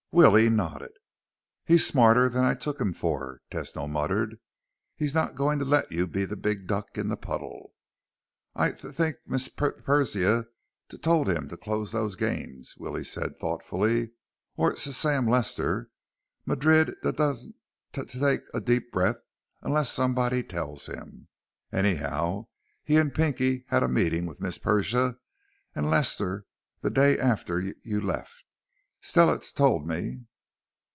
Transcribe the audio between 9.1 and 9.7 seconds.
Miss